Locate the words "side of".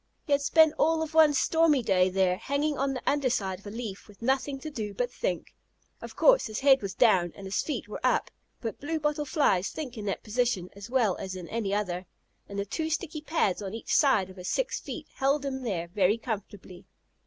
3.29-3.67, 13.95-14.37